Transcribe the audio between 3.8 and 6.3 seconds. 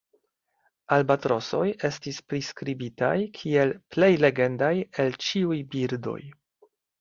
"plej legendaj el ĉiuj birdoj".